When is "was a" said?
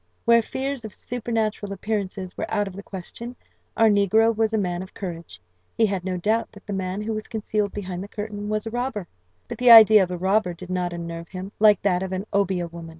4.35-4.57, 8.49-8.71